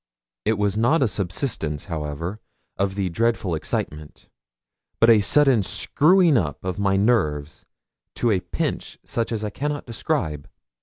It 0.45 0.57
was 0.57 0.75
not 0.79 1.03
a 1.03 1.07
subsidence, 1.07 1.85
however, 1.85 2.39
of 2.75 2.95
the 2.95 3.07
dreadful 3.09 3.53
excitement, 3.53 4.29
but 4.99 5.11
a 5.11 5.21
sudden 5.21 5.61
screwing 5.61 6.37
up 6.39 6.65
of 6.65 6.79
my 6.79 6.97
nerves 6.97 7.67
to 8.15 8.31
a 8.31 8.39
pitch 8.39 8.97
such 9.05 9.31
as 9.31 9.43
I 9.43 9.51
cannot 9.51 9.85
describe. 9.85 10.49